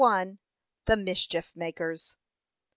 [0.85, 2.17] THE MISCHIEF MAKERS.